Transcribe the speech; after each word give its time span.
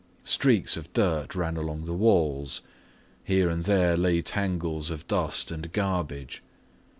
Streaks 0.23 0.77
of 0.77 0.91
dirt 0.93 1.35
ran 1.35 1.57
along 1.57 1.85
the 1.85 1.93
walls; 1.93 2.63
here 3.23 3.51
and 3.51 3.65
there 3.65 3.95
lay 3.95 4.19
tangles 4.23 4.89
of 4.89 5.05
dust 5.07 5.51
and 5.51 5.71
garbage. 5.73 6.41